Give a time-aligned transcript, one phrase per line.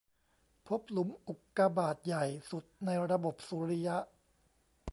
[0.67, 3.97] พบหลุมอุกกาบาตใหญ่สุดในระบบสุริยะ